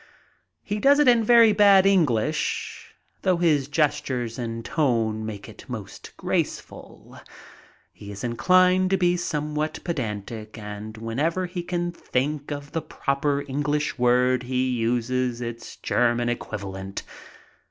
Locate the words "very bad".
1.23-1.85